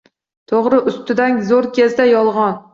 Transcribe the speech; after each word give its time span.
To‘g‘rilik 0.51 0.89
ustidan 0.93 1.39
zo‘r 1.53 1.71
kelsa 1.79 2.11
yolg‘on 2.13 2.63